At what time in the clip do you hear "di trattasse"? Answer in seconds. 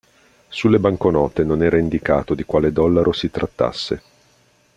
3.21-4.01